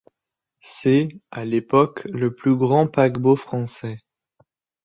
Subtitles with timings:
[0.61, 3.99] C’est, à l’époque, le plus grand paquebot français.